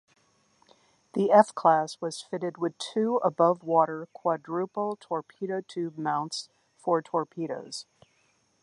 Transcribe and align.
The 1.13 1.31
F 1.31 1.53
class 1.53 2.01
was 2.01 2.23
fitted 2.23 2.57
with 2.57 2.75
two 2.79 3.17
above-water 3.17 4.07
quadruple 4.13 4.95
torpedo 4.99 5.61
tube 5.61 5.95
mounts 5.95 6.49
for 6.75 7.03
torpedoes. 7.03 7.85